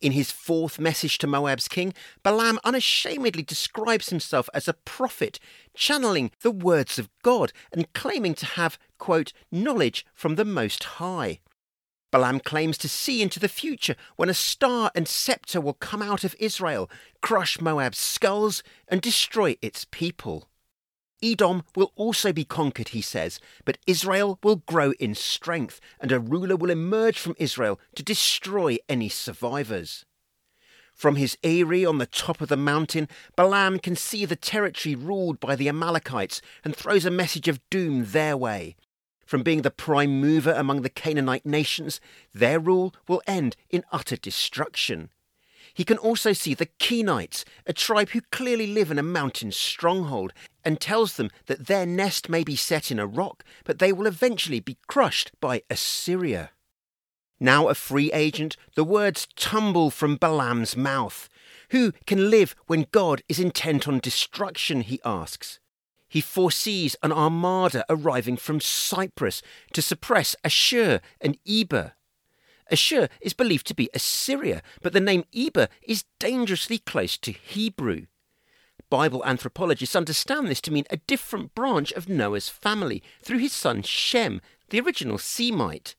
In 0.00 0.12
his 0.12 0.30
fourth 0.30 0.78
message 0.78 1.18
to 1.18 1.26
Moab's 1.26 1.68
king, 1.68 1.92
Balaam 2.22 2.58
unashamedly 2.64 3.42
describes 3.42 4.08
himself 4.08 4.48
as 4.54 4.66
a 4.66 4.72
prophet, 4.72 5.38
channeling 5.74 6.30
the 6.40 6.50
words 6.50 6.98
of 6.98 7.10
God 7.22 7.52
and 7.70 7.92
claiming 7.92 8.34
to 8.36 8.46
have, 8.46 8.78
quote, 8.98 9.34
knowledge 9.52 10.06
from 10.14 10.36
the 10.36 10.44
Most 10.44 10.84
High. 10.84 11.40
Balaam 12.10 12.40
claims 12.40 12.78
to 12.78 12.88
see 12.88 13.20
into 13.20 13.38
the 13.38 13.48
future 13.48 13.94
when 14.16 14.30
a 14.30 14.34
star 14.34 14.90
and 14.94 15.06
scepter 15.06 15.60
will 15.60 15.74
come 15.74 16.00
out 16.00 16.24
of 16.24 16.34
Israel, 16.40 16.90
crush 17.20 17.60
Moab's 17.60 17.98
skulls, 17.98 18.62
and 18.88 19.02
destroy 19.02 19.56
its 19.60 19.86
people. 19.90 20.48
Edom 21.22 21.64
will 21.76 21.92
also 21.96 22.32
be 22.32 22.44
conquered, 22.44 22.88
he 22.88 23.02
says, 23.02 23.40
but 23.64 23.78
Israel 23.86 24.38
will 24.42 24.56
grow 24.56 24.92
in 24.92 25.14
strength, 25.14 25.80
and 26.00 26.12
a 26.12 26.20
ruler 26.20 26.56
will 26.56 26.70
emerge 26.70 27.18
from 27.18 27.36
Israel 27.38 27.78
to 27.94 28.02
destroy 28.02 28.78
any 28.88 29.08
survivors. 29.08 30.04
From 30.94 31.16
his 31.16 31.38
eyrie 31.42 31.84
on 31.84 31.98
the 31.98 32.06
top 32.06 32.40
of 32.40 32.48
the 32.48 32.56
mountain, 32.56 33.08
Balaam 33.34 33.78
can 33.78 33.96
see 33.96 34.26
the 34.26 34.36
territory 34.36 34.94
ruled 34.94 35.40
by 35.40 35.56
the 35.56 35.68
Amalekites 35.68 36.42
and 36.62 36.76
throws 36.76 37.06
a 37.06 37.10
message 37.10 37.48
of 37.48 37.60
doom 37.70 38.04
their 38.06 38.36
way. 38.36 38.76
From 39.24 39.42
being 39.42 39.62
the 39.62 39.70
prime 39.70 40.20
mover 40.20 40.52
among 40.52 40.82
the 40.82 40.90
Canaanite 40.90 41.46
nations, 41.46 42.00
their 42.34 42.58
rule 42.58 42.94
will 43.08 43.22
end 43.26 43.56
in 43.70 43.84
utter 43.92 44.16
destruction. 44.16 45.10
He 45.74 45.84
can 45.84 45.98
also 45.98 46.32
see 46.32 46.54
the 46.54 46.68
Kenites, 46.78 47.44
a 47.66 47.72
tribe 47.72 48.10
who 48.10 48.20
clearly 48.32 48.66
live 48.66 48.90
in 48.90 48.98
a 48.98 49.02
mountain 49.02 49.52
stronghold, 49.52 50.32
and 50.64 50.80
tells 50.80 51.14
them 51.14 51.30
that 51.46 51.66
their 51.66 51.86
nest 51.86 52.28
may 52.28 52.44
be 52.44 52.56
set 52.56 52.90
in 52.90 52.98
a 52.98 53.06
rock, 53.06 53.44
but 53.64 53.78
they 53.78 53.92
will 53.92 54.06
eventually 54.06 54.60
be 54.60 54.78
crushed 54.86 55.32
by 55.40 55.62
Assyria. 55.70 56.50
Now 57.38 57.68
a 57.68 57.74
free 57.74 58.12
agent, 58.12 58.56
the 58.74 58.84
words 58.84 59.26
tumble 59.34 59.90
from 59.90 60.16
Balaam's 60.16 60.76
mouth. 60.76 61.28
Who 61.70 61.92
can 62.06 62.28
live 62.28 62.54
when 62.66 62.86
God 62.90 63.22
is 63.28 63.40
intent 63.40 63.88
on 63.88 63.98
destruction? 63.98 64.82
he 64.82 65.00
asks. 65.04 65.58
He 66.08 66.20
foresees 66.20 66.96
an 67.02 67.12
armada 67.12 67.84
arriving 67.88 68.36
from 68.36 68.60
Cyprus 68.60 69.42
to 69.72 69.80
suppress 69.80 70.34
Ashur 70.44 71.00
and 71.20 71.38
Eber. 71.48 71.94
Ashur 72.70 73.08
is 73.20 73.32
believed 73.32 73.66
to 73.68 73.74
be 73.74 73.90
Assyria, 73.94 74.62
but 74.82 74.92
the 74.92 75.00
name 75.00 75.24
Eber 75.34 75.68
is 75.82 76.04
dangerously 76.18 76.78
close 76.78 77.16
to 77.18 77.32
Hebrew. 77.32 78.06
Bible 78.88 79.22
anthropologists 79.24 79.94
understand 79.94 80.48
this 80.48 80.60
to 80.62 80.72
mean 80.72 80.84
a 80.90 80.96
different 80.96 81.54
branch 81.54 81.92
of 81.92 82.08
Noah's 82.08 82.48
family 82.48 83.02
through 83.22 83.38
his 83.38 83.52
son 83.52 83.82
Shem, 83.82 84.40
the 84.70 84.80
original 84.80 85.18
Semite. 85.18 85.94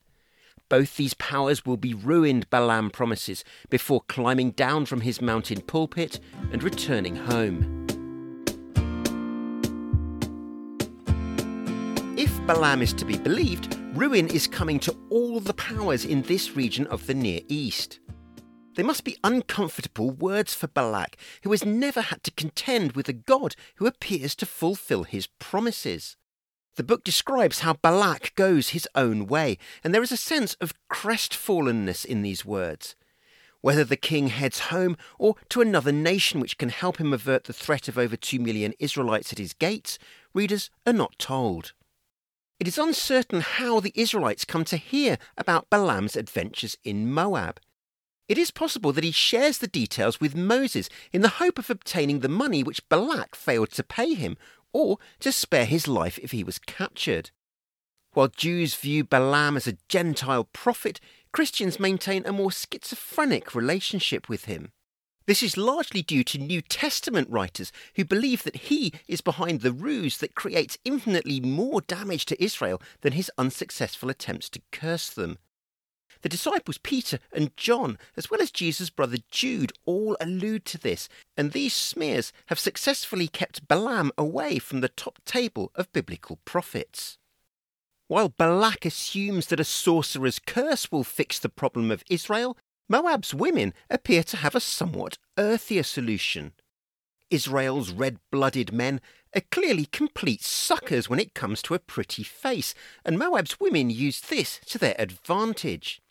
Both 0.68 0.96
these 0.98 1.14
powers 1.14 1.66
will 1.66 1.78
be 1.78 1.94
ruined, 1.94 2.50
Balaam 2.50 2.90
promises, 2.90 3.44
before 3.70 4.02
climbing 4.08 4.52
down 4.52 4.86
from 4.86 5.02
his 5.02 5.22
mountain 5.22 5.62
pulpit 5.62 6.20
and 6.52 6.64
returning 6.64 7.16
home. 7.16 7.91
Balaam 12.48 12.82
is 12.82 12.92
to 12.94 13.06
be 13.06 13.18
believed, 13.18 13.78
ruin 13.94 14.28
is 14.28 14.48
coming 14.48 14.80
to 14.80 14.98
all 15.12 15.40
the 15.40 15.54
powers 15.54 16.04
in 16.04 16.24
this 16.24 16.56
region 16.56 16.88
of 16.88 17.06
the 17.06 17.14
Near 17.14 17.42
East. 17.48 18.00
They 18.76 18.82
must 18.82 19.04
be 19.04 19.16
uncomfortable 19.24 20.10
words 20.10 20.56
for 20.56 20.68
Balak, 20.68 21.18
who 21.44 21.52
has 21.52 21.64
never 21.64 22.02
had 22.02 22.24
to 22.24 22.32
contend 22.32 22.94
with 22.94 23.08
a 23.08 23.14
God 23.14 23.56
who 23.76 23.86
appears 23.86 24.34
to 24.36 24.48
fulfill 24.48 25.04
his 25.04 25.28
promises. 25.28 26.18
The 26.78 26.84
book 26.84 27.04
describes 27.04 27.60
how 27.60 27.74
Balak 27.74 28.34
goes 28.36 28.70
his 28.70 28.88
own 28.96 29.28
way, 29.28 29.60
and 29.84 29.94
there 29.94 30.04
is 30.04 30.12
a 30.12 30.18
sense 30.18 30.56
of 30.56 30.74
crestfallenness 30.92 32.04
in 32.04 32.24
these 32.24 32.44
words. 32.44 32.96
Whether 33.62 33.84
the 33.84 33.96
king 33.96 34.30
heads 34.30 34.60
home 34.60 34.98
or 35.20 35.36
to 35.50 35.62
another 35.62 35.92
nation 35.92 36.40
which 36.40 36.58
can 36.58 36.70
help 36.70 36.98
him 36.98 37.14
avert 37.14 37.44
the 37.44 37.54
threat 37.54 37.88
of 37.88 38.00
over 38.00 38.18
two 38.18 38.40
million 38.40 38.74
Israelites 38.80 39.32
at 39.32 39.38
his 39.38 39.54
gates, 39.54 40.00
readers 40.34 40.72
are 40.88 40.94
not 40.94 41.20
told. 41.20 41.74
It 42.62 42.68
is 42.68 42.78
uncertain 42.78 43.42
how 43.42 43.80
the 43.80 43.92
Israelites 43.96 44.46
come 44.46 44.64
to 44.66 44.78
hear 44.78 45.18
about 45.36 45.72
Balaam's 45.72 46.16
adventures 46.16 46.78
in 46.84 47.12
Moab. 47.12 47.60
It 48.28 48.38
is 48.38 48.52
possible 48.52 48.94
that 48.94 49.04
he 49.04 49.10
shares 49.10 49.58
the 49.58 49.68
details 49.68 50.22
with 50.22 50.36
Moses 50.36 50.88
in 51.12 51.24
the 51.24 51.38
hope 51.42 51.58
of 51.58 51.72
obtaining 51.72 52.20
the 52.20 52.30
money 52.30 52.62
which 52.62 52.88
Balak 52.88 53.36
failed 53.36 53.72
to 53.72 53.84
pay 53.84 54.14
him, 54.14 54.38
or 54.74 55.00
to 55.22 55.32
spare 55.32 55.66
his 55.66 55.88
life 55.88 56.20
if 56.22 56.34
he 56.34 56.44
was 56.44 56.60
captured. 56.60 57.32
While 58.14 58.28
Jews 58.28 58.76
view 58.76 59.06
Balaam 59.06 59.58
as 59.58 59.66
a 59.66 59.80
Gentile 59.90 60.48
prophet, 60.54 61.00
Christians 61.32 61.80
maintain 61.80 62.28
a 62.28 62.32
more 62.32 62.52
schizophrenic 62.52 63.56
relationship 63.56 64.30
with 64.30 64.46
him. 64.46 64.72
This 65.28 65.44
is 65.44 65.56
largely 65.56 66.02
due 66.02 66.24
to 66.26 66.38
New 66.38 66.62
Testament 66.62 67.30
writers 67.30 67.72
who 67.96 68.04
believe 68.04 68.44
that 68.44 68.56
he 68.56 68.94
is 69.08 69.22
behind 69.22 69.62
the 69.62 69.72
ruse 69.72 70.18
that 70.18 70.36
creates 70.36 70.80
infinitely 70.84 71.40
more 71.40 71.82
damage 71.82 72.26
to 72.26 72.44
Israel 72.44 72.82
than 73.02 73.14
his 73.14 73.32
unsuccessful 73.38 74.10
attempts 74.10 74.50
to 74.50 74.62
curse 74.72 75.10
them. 75.10 75.38
The 76.22 76.30
disciples 76.30 76.78
Peter 76.78 77.20
and 77.32 77.56
John, 77.58 77.98
as 78.16 78.30
well 78.30 78.42
as 78.42 78.52
Jesus' 78.52 78.90
brother 78.90 79.18
Jude, 79.32 79.74
all 79.86 80.18
allude 80.20 80.66
to 80.66 80.78
this, 80.78 81.10
and 81.36 81.52
these 81.52 81.74
smears 81.74 82.32
have 82.48 82.60
successfully 82.60 83.28
kept 83.28 83.68
Balaam 83.68 84.12
away 84.18 84.60
from 84.60 84.82
the 84.82 84.90
top 84.90 85.20
table 85.26 85.72
of 85.76 85.92
biblical 85.94 86.40
prophets. 86.46 87.18
While 88.08 88.30
Balak 88.30 88.86
assumes 88.86 89.48
that 89.48 89.60
a 89.60 89.64
sorcerer's 89.64 90.38
curse 90.38 90.92
will 90.92 91.04
fix 91.04 91.40
the 91.40 91.50
problem 91.50 91.90
of 91.92 92.04
Israel, 92.10 92.58
Moab's 92.92 93.34
women 93.34 93.74
appear 93.90 94.22
to 94.22 94.36
have 94.36 94.54
a 94.54 94.60
somewhat 94.60 95.18
earthier 95.38 95.82
solution. 95.82 96.52
Israel's 97.30 97.94
red 97.94 98.18
blooded 98.32 98.74
men 98.74 99.00
are 99.34 99.44
clearly 99.50 99.86
complete 99.86 100.42
suckers 100.42 101.10
when 101.10 101.18
it 101.18 101.34
comes 101.34 101.62
to 101.62 101.74
a 101.74 101.80
pretty 101.80 102.22
face, 102.22 102.74
and 103.06 103.18
Moab's 103.18 103.62
women 103.62 103.90
use 103.90 104.20
this 104.20 104.60
to 104.66 104.78
their 104.78 104.96
advantage. 105.00 106.02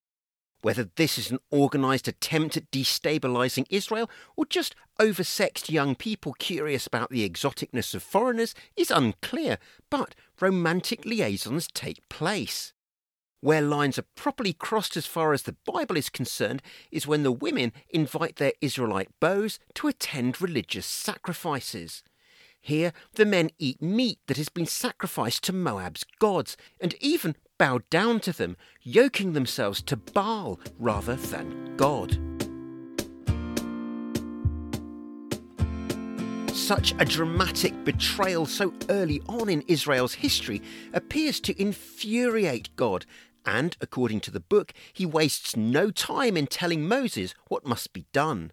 Whether 0.63 0.89
this 0.97 1.19
is 1.19 1.31
an 1.31 1.41
organised 1.53 2.09
attempt 2.09 2.57
at 2.57 2.71
destabilising 2.71 3.67
Israel 3.69 4.11
or 4.35 4.47
just 4.47 4.75
oversexed 4.99 5.69
young 5.69 5.95
people 5.95 6.33
curious 6.33 6.87
about 6.87 7.11
the 7.11 7.29
exoticness 7.29 7.95
of 7.95 8.03
foreigners 8.03 8.55
is 8.75 8.91
unclear, 8.91 9.59
but 9.91 10.15
romantic 10.41 11.05
liaisons 11.05 11.69
take 11.75 12.09
place. 12.09 12.73
Where 13.43 13.63
lines 13.63 13.99
are 13.99 14.05
properly 14.17 14.53
crossed 14.53 14.97
as 14.99 15.07
far 15.07 15.33
as 15.33 15.43
the 15.43 15.57
Bible 15.65 15.97
is 15.97 16.11
concerned 16.11 16.61
is 16.91 17.07
when 17.07 17.23
the 17.23 17.33
women 17.33 17.73
invite 17.89 18.37
their 18.37 18.53
Israelite 18.61 19.09
beaux 19.19 19.49
to 19.75 19.89
attend 19.89 20.43
religious 20.43 20.85
sacrifices. 20.85 22.03
Here, 22.61 22.93
the 23.15 23.25
men 23.25 23.49
eat 23.59 23.81
meat 23.81 24.19
that 24.27 24.37
has 24.37 24.51
been 24.51 24.67
sacrificed 24.67 25.43
to 25.45 25.55
Moab's 25.55 26.05
gods, 26.19 26.59
and 26.79 26.95
even 27.01 27.35
bowed 27.57 27.89
down 27.89 28.21
to 28.21 28.33
them, 28.33 28.59
yoking 28.83 29.33
themselves 29.33 29.81
to 29.83 29.97
Baal 29.97 30.61
rather 30.79 31.17
than 31.17 31.77
God. 31.79 32.19
Such 36.55 36.95
a 36.99 37.05
dramatic 37.05 37.85
betrayal 37.85 38.45
so 38.45 38.73
early 38.91 39.23
on 39.27 39.49
in 39.49 39.63
Israel's 39.63 40.15
history 40.15 40.63
appears 40.93 41.41
to 41.41 41.61
infuriate 41.61 42.69
God, 42.77 43.07
and 43.45 43.77
according 43.81 44.21
to 44.21 44.31
the 44.31 44.41
book, 44.41 44.73
he 44.93 45.07
wastes 45.07 45.57
no 45.57 45.91
time 45.91 46.37
in 46.37 46.47
telling 46.47 46.87
Moses 46.87 47.35
what 47.49 47.67
must 47.67 47.93
be 47.93 48.07
done. 48.13 48.53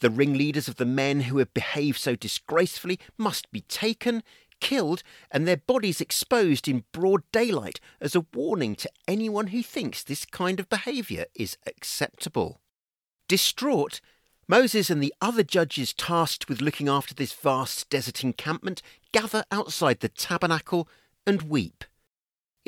The 0.00 0.10
ringleaders 0.10 0.68
of 0.68 0.76
the 0.76 0.84
men 0.84 1.22
who 1.22 1.38
have 1.38 1.52
behaved 1.54 1.98
so 1.98 2.14
disgracefully 2.14 3.00
must 3.16 3.50
be 3.50 3.62
taken, 3.62 4.22
killed, 4.60 5.02
and 5.30 5.46
their 5.46 5.56
bodies 5.56 6.00
exposed 6.00 6.68
in 6.68 6.84
broad 6.92 7.22
daylight 7.32 7.80
as 8.00 8.14
a 8.14 8.26
warning 8.32 8.76
to 8.76 8.90
anyone 9.08 9.48
who 9.48 9.62
thinks 9.62 10.02
this 10.02 10.24
kind 10.24 10.60
of 10.60 10.68
behaviour 10.68 11.26
is 11.34 11.56
acceptable. 11.66 12.60
Distraught, 13.26 14.00
Moses 14.46 14.88
and 14.88 15.02
the 15.02 15.14
other 15.20 15.42
judges 15.42 15.92
tasked 15.92 16.48
with 16.48 16.62
looking 16.62 16.88
after 16.88 17.12
this 17.12 17.32
vast 17.32 17.90
desert 17.90 18.24
encampment 18.24 18.80
gather 19.12 19.44
outside 19.50 20.00
the 20.00 20.08
tabernacle 20.08 20.88
and 21.26 21.42
weep. 21.42 21.84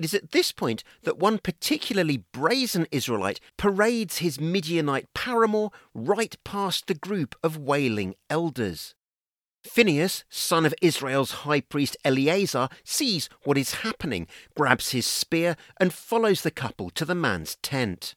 It 0.00 0.04
is 0.04 0.14
at 0.14 0.32
this 0.32 0.50
point 0.50 0.82
that 1.02 1.18
one 1.18 1.36
particularly 1.36 2.24
brazen 2.32 2.86
Israelite 2.90 3.38
parades 3.58 4.16
his 4.16 4.40
Midianite 4.40 5.12
paramour 5.12 5.68
right 5.92 6.34
past 6.42 6.86
the 6.86 6.94
group 6.94 7.36
of 7.42 7.58
wailing 7.58 8.14
elders. 8.30 8.94
Phinehas, 9.62 10.24
son 10.30 10.64
of 10.64 10.74
Israel's 10.80 11.44
high 11.44 11.60
priest 11.60 11.98
Eleazar, 12.02 12.70
sees 12.82 13.28
what 13.42 13.58
is 13.58 13.84
happening, 13.84 14.26
grabs 14.56 14.92
his 14.92 15.04
spear, 15.04 15.54
and 15.78 15.92
follows 15.92 16.40
the 16.40 16.50
couple 16.50 16.88
to 16.88 17.04
the 17.04 17.14
man's 17.14 17.56
tent. 17.56 18.14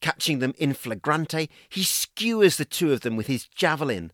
Catching 0.00 0.38
them 0.38 0.54
in 0.56 0.72
flagrante, 0.72 1.50
he 1.68 1.82
skewers 1.82 2.58
the 2.58 2.64
two 2.64 2.92
of 2.92 3.00
them 3.00 3.16
with 3.16 3.26
his 3.26 3.48
javelin. 3.48 4.12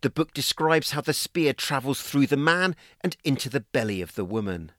The 0.00 0.10
book 0.10 0.32
describes 0.32 0.92
how 0.92 1.00
the 1.00 1.12
spear 1.12 1.54
travels 1.54 2.00
through 2.00 2.28
the 2.28 2.36
man 2.36 2.76
and 3.00 3.16
into 3.24 3.50
the 3.50 3.66
belly 3.72 4.00
of 4.00 4.14
the 4.14 4.24
woman. 4.24 4.70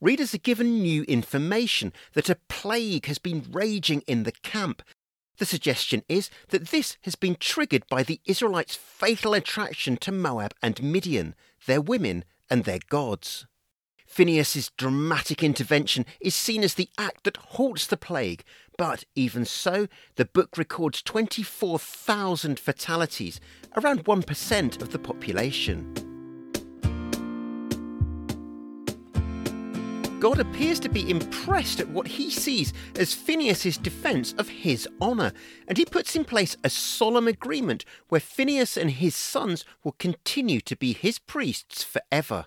Readers 0.00 0.34
are 0.34 0.38
given 0.38 0.82
new 0.82 1.04
information 1.04 1.92
that 2.12 2.28
a 2.28 2.38
plague 2.48 3.06
has 3.06 3.18
been 3.18 3.46
raging 3.50 4.02
in 4.06 4.24
the 4.24 4.32
camp. 4.32 4.82
The 5.38 5.46
suggestion 5.46 6.02
is 6.08 6.28
that 6.48 6.68
this 6.68 6.98
has 7.02 7.14
been 7.14 7.36
triggered 7.36 7.84
by 7.88 8.02
the 8.02 8.20
Israelites' 8.26 8.74
fatal 8.74 9.32
attraction 9.32 9.96
to 9.98 10.12
Moab 10.12 10.54
and 10.62 10.82
Midian, 10.82 11.34
their 11.66 11.80
women, 11.80 12.24
and 12.50 12.64
their 12.64 12.80
gods. 12.90 13.46
Phinehas's 14.06 14.70
dramatic 14.76 15.42
intervention 15.42 16.06
is 16.20 16.34
seen 16.34 16.62
as 16.62 16.74
the 16.74 16.90
act 16.98 17.24
that 17.24 17.36
halts 17.36 17.86
the 17.86 17.96
plague, 17.96 18.44
but 18.78 19.04
even 19.14 19.44
so, 19.44 19.88
the 20.14 20.24
book 20.26 20.56
records 20.56 21.02
24,000 21.02 22.60
fatalities, 22.60 23.40
around 23.76 24.04
1% 24.04 24.82
of 24.82 24.92
the 24.92 24.98
population. 24.98 26.05
God 30.26 30.40
appears 30.40 30.80
to 30.80 30.88
be 30.88 31.08
impressed 31.08 31.78
at 31.78 31.88
what 31.88 32.08
he 32.08 32.30
sees 32.30 32.72
as 32.98 33.14
Phinehas's 33.14 33.78
defense 33.78 34.34
of 34.38 34.48
his 34.48 34.88
honor, 35.00 35.32
and 35.68 35.78
he 35.78 35.84
puts 35.84 36.16
in 36.16 36.24
place 36.24 36.56
a 36.64 36.68
solemn 36.68 37.28
agreement 37.28 37.84
where 38.08 38.20
Phinehas 38.20 38.76
and 38.76 38.90
his 38.90 39.14
sons 39.14 39.64
will 39.84 39.94
continue 40.00 40.60
to 40.62 40.74
be 40.74 40.92
his 40.92 41.20
priests 41.20 41.84
forever. 41.84 42.46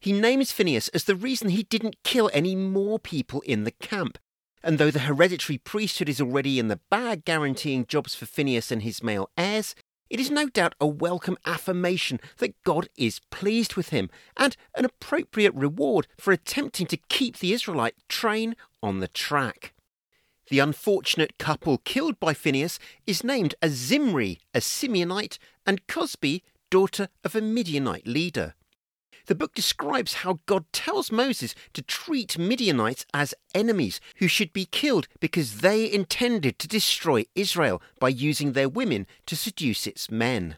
He 0.00 0.10
names 0.10 0.52
Phinehas 0.52 0.88
as 0.94 1.04
the 1.04 1.14
reason 1.14 1.50
he 1.50 1.64
didn't 1.64 2.02
kill 2.02 2.30
any 2.32 2.56
more 2.56 2.98
people 2.98 3.42
in 3.42 3.64
the 3.64 3.72
camp. 3.72 4.16
And 4.62 4.78
though 4.78 4.90
the 4.90 5.00
hereditary 5.00 5.58
priesthood 5.58 6.08
is 6.08 6.18
already 6.18 6.58
in 6.58 6.68
the 6.68 6.80
bag 6.90 7.26
guaranteeing 7.26 7.84
jobs 7.84 8.14
for 8.14 8.24
Phinehas 8.24 8.72
and 8.72 8.80
his 8.80 9.02
male 9.02 9.28
heirs, 9.36 9.74
it 10.08 10.20
is 10.20 10.30
no 10.30 10.48
doubt 10.48 10.74
a 10.80 10.86
welcome 10.86 11.36
affirmation 11.44 12.20
that 12.38 12.62
God 12.62 12.88
is 12.96 13.20
pleased 13.30 13.74
with 13.74 13.88
him 13.88 14.10
and 14.36 14.56
an 14.74 14.84
appropriate 14.84 15.54
reward 15.54 16.06
for 16.18 16.32
attempting 16.32 16.86
to 16.86 16.96
keep 16.96 17.38
the 17.38 17.52
Israelite 17.52 17.96
train 18.08 18.56
on 18.82 19.00
the 19.00 19.08
track. 19.08 19.72
The 20.48 20.60
unfortunate 20.60 21.38
couple 21.38 21.78
killed 21.78 22.20
by 22.20 22.32
Phinehas 22.32 22.78
is 23.06 23.24
named 23.24 23.56
as 23.60 23.72
Zimri, 23.72 24.38
a 24.54 24.60
Simeonite, 24.60 25.38
and 25.66 25.84
Cosbi, 25.88 26.42
daughter 26.70 27.08
of 27.24 27.34
a 27.34 27.40
Midianite 27.40 28.06
leader. 28.06 28.54
The 29.26 29.34
book 29.34 29.54
describes 29.54 30.14
how 30.14 30.40
God 30.46 30.64
tells 30.72 31.10
Moses 31.10 31.54
to 31.74 31.82
treat 31.82 32.38
Midianites 32.38 33.04
as 33.12 33.34
enemies 33.54 34.00
who 34.16 34.28
should 34.28 34.52
be 34.52 34.66
killed 34.66 35.08
because 35.18 35.58
they 35.58 35.90
intended 35.92 36.58
to 36.60 36.68
destroy 36.68 37.24
Israel 37.34 37.82
by 37.98 38.08
using 38.08 38.52
their 38.52 38.68
women 38.68 39.06
to 39.26 39.36
seduce 39.36 39.86
its 39.86 40.10
men. 40.10 40.56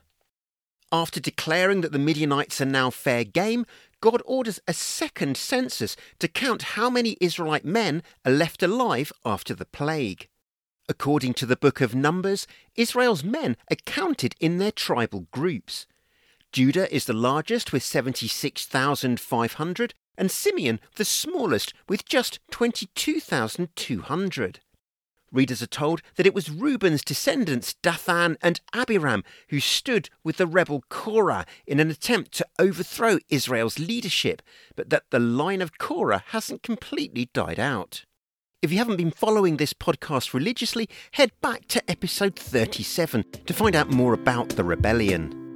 After 0.92 1.20
declaring 1.20 1.80
that 1.80 1.92
the 1.92 1.98
Midianites 1.98 2.60
are 2.60 2.66
now 2.66 2.90
fair 2.90 3.24
game, 3.24 3.66
God 4.00 4.22
orders 4.24 4.60
a 4.68 4.72
second 4.72 5.36
census 5.36 5.96
to 6.18 6.28
count 6.28 6.74
how 6.74 6.88
many 6.88 7.16
Israelite 7.20 7.64
men 7.64 8.02
are 8.24 8.32
left 8.32 8.62
alive 8.62 9.12
after 9.24 9.54
the 9.54 9.66
plague. 9.66 10.28
According 10.88 11.34
to 11.34 11.46
the 11.46 11.56
book 11.56 11.80
of 11.80 11.94
Numbers, 11.94 12.46
Israel's 12.74 13.24
men 13.24 13.56
are 13.70 13.76
counted 13.84 14.34
in 14.40 14.58
their 14.58 14.72
tribal 14.72 15.26
groups. 15.30 15.86
Judah 16.52 16.94
is 16.94 17.04
the 17.04 17.12
largest 17.12 17.72
with 17.72 17.82
76,500, 17.82 19.94
and 20.16 20.30
Simeon 20.30 20.78
the 20.96 21.04
smallest 21.04 21.74
with 21.88 22.04
just 22.04 22.38
22,200. 22.50 24.60
Readers 25.30 25.60
are 25.60 25.66
told 25.66 26.00
that 26.16 26.26
it 26.26 26.34
was 26.34 26.50
Reuben's 26.50 27.02
descendants, 27.02 27.74
Dathan 27.82 28.38
and 28.40 28.62
Abiram, 28.72 29.24
who 29.50 29.60
stood 29.60 30.08
with 30.24 30.38
the 30.38 30.46
rebel 30.46 30.82
Korah 30.88 31.44
in 31.66 31.80
an 31.80 31.90
attempt 31.90 32.32
to 32.32 32.46
overthrow 32.58 33.18
Israel's 33.28 33.78
leadership, 33.78 34.40
but 34.74 34.88
that 34.88 35.04
the 35.10 35.18
line 35.18 35.60
of 35.60 35.76
Korah 35.76 36.24
hasn't 36.28 36.62
completely 36.62 37.28
died 37.34 37.60
out. 37.60 38.06
If 38.62 38.72
you 38.72 38.78
haven't 38.78 38.96
been 38.96 39.10
following 39.10 39.58
this 39.58 39.74
podcast 39.74 40.32
religiously, 40.32 40.88
head 41.12 41.30
back 41.42 41.68
to 41.68 41.90
episode 41.90 42.34
37 42.34 43.24
to 43.46 43.54
find 43.54 43.76
out 43.76 43.90
more 43.90 44.14
about 44.14 44.48
the 44.50 44.64
rebellion. 44.64 45.47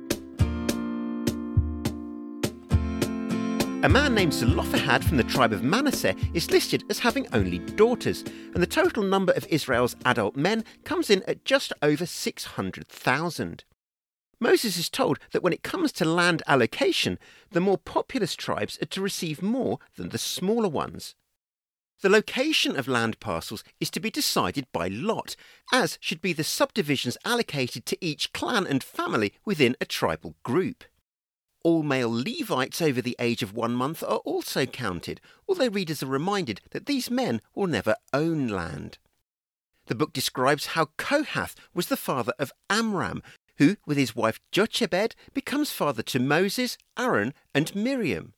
A 3.84 3.88
man 3.88 4.14
named 4.14 4.32
Zelophehad 4.32 5.04
from 5.04 5.16
the 5.16 5.24
tribe 5.24 5.52
of 5.52 5.64
Manasseh 5.64 6.14
is 6.34 6.52
listed 6.52 6.84
as 6.88 7.00
having 7.00 7.26
only 7.32 7.58
daughters, 7.58 8.22
and 8.54 8.62
the 8.62 8.66
total 8.66 9.02
number 9.02 9.32
of 9.32 9.44
Israel's 9.48 9.96
adult 10.04 10.36
men 10.36 10.64
comes 10.84 11.10
in 11.10 11.24
at 11.24 11.44
just 11.44 11.72
over 11.82 12.06
600,000. 12.06 13.64
Moses 14.38 14.76
is 14.76 14.88
told 14.88 15.18
that 15.32 15.42
when 15.42 15.52
it 15.52 15.64
comes 15.64 15.90
to 15.92 16.04
land 16.04 16.44
allocation, 16.46 17.18
the 17.50 17.60
more 17.60 17.76
populous 17.76 18.36
tribes 18.36 18.78
are 18.80 18.86
to 18.86 19.00
receive 19.00 19.42
more 19.42 19.80
than 19.96 20.10
the 20.10 20.18
smaller 20.18 20.68
ones. 20.68 21.16
The 22.02 22.08
location 22.08 22.76
of 22.76 22.86
land 22.86 23.18
parcels 23.18 23.64
is 23.80 23.90
to 23.90 24.00
be 24.00 24.12
decided 24.12 24.66
by 24.72 24.86
lot, 24.86 25.34
as 25.72 25.98
should 26.00 26.22
be 26.22 26.32
the 26.32 26.44
subdivisions 26.44 27.18
allocated 27.24 27.84
to 27.86 27.98
each 28.00 28.32
clan 28.32 28.64
and 28.64 28.84
family 28.84 29.32
within 29.44 29.74
a 29.80 29.84
tribal 29.84 30.36
group. 30.44 30.84
All 31.64 31.83
male 31.83 32.11
Levites 32.11 32.83
over 32.83 33.01
the 33.01 33.16
age 33.18 33.42
of 33.42 33.55
one 33.55 33.75
month 33.75 34.03
are 34.03 34.18
also 34.18 34.66
counted, 34.66 35.20
although 35.48 35.68
readers 35.68 36.03
are 36.03 36.07
reminded 36.07 36.61
that 36.70 36.87
these 36.87 37.11
men 37.11 37.40
will 37.55 37.68
never 37.68 37.94
own 38.12 38.48
land. 38.48 38.98
The 39.87 39.94
book 39.94 40.12
describes 40.12 40.66
how 40.66 40.87
Kohath 40.96 41.55
was 41.75 41.87
the 41.87 41.96
father 41.96 42.33
of 42.38 42.53
Amram, 42.68 43.22
who, 43.59 43.77
with 43.87 43.96
his 43.96 44.16
wife 44.16 44.40
Jochebed, 44.51 45.14
becomes 45.35 45.70
father 45.70 46.03
to 46.03 46.18
Moses, 46.18 46.79
Aaron, 46.98 47.35
and 47.55 47.75
Miriam. 47.75 48.35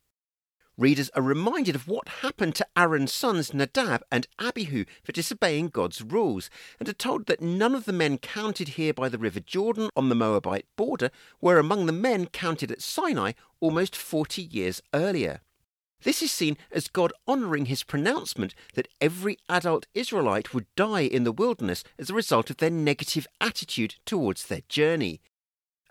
Readers 0.77 1.09
are 1.11 1.23
reminded 1.23 1.77
of 1.77 1.87
what 1.87 2.09
happened 2.23 2.57
to 2.57 2.67
Aaron's 2.77 3.13
sons 3.13 3.55
Nadab 3.55 4.03
and 4.11 4.27
Abihu 4.41 4.85
for 5.05 5.13
disobeying 5.13 5.69
God's 5.69 6.03
rules, 6.03 6.51
and 6.81 6.89
are 6.89 6.93
told 6.93 7.27
that 7.27 7.41
none 7.41 7.77
of 7.77 7.85
the 7.85 7.93
men 7.93 8.19
counted 8.19 8.71
here 8.71 8.93
by 8.93 9.09
the 9.09 9.19
river 9.19 9.39
Jordan 9.39 9.89
on 9.95 10.09
the 10.09 10.17
Moabite 10.17 10.67
border 10.75 11.13
were 11.41 11.61
among 11.61 11.87
the 11.87 11.93
men 11.93 12.27
counted 12.27 12.73
at 12.73 12.83
Sinai 12.83 13.33
almost 13.61 13.95
40 13.95 14.43
years 14.43 14.83
earlier. 14.93 15.43
This 16.03 16.23
is 16.23 16.33
seen 16.33 16.57
as 16.73 16.89
God 16.89 17.13
honouring 17.29 17.67
his 17.67 17.85
pronouncement 17.85 18.53
that 18.75 18.89
every 19.01 19.39
adult 19.49 19.87
Israelite 19.95 20.53
would 20.53 20.67
die 20.75 21.03
in 21.03 21.23
the 21.23 21.31
wilderness 21.31 21.85
as 22.01 22.11
a 22.11 22.15
result 22.15 22.51
of 22.51 22.57
their 22.57 22.69
negative 22.69 23.29
attitude 23.41 23.95
towards 24.05 24.47
their 24.47 24.63
journey. 24.69 25.21